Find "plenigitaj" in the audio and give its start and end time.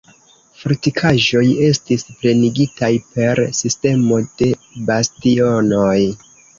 2.23-2.91